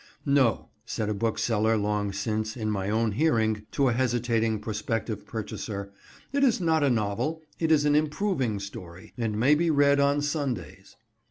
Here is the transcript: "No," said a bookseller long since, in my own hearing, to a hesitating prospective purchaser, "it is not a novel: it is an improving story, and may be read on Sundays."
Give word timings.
"No," 0.25 0.69
said 0.83 1.09
a 1.09 1.13
bookseller 1.13 1.77
long 1.77 2.11
since, 2.11 2.57
in 2.57 2.71
my 2.71 2.89
own 2.89 3.11
hearing, 3.11 3.67
to 3.73 3.87
a 3.87 3.93
hesitating 3.93 4.57
prospective 4.59 5.27
purchaser, 5.27 5.93
"it 6.33 6.43
is 6.43 6.59
not 6.59 6.81
a 6.83 6.89
novel: 6.89 7.43
it 7.59 7.71
is 7.71 7.85
an 7.85 7.93
improving 7.95 8.59
story, 8.59 9.13
and 9.15 9.39
may 9.39 9.53
be 9.53 9.69
read 9.69 9.99
on 9.99 10.23
Sundays." 10.23 10.95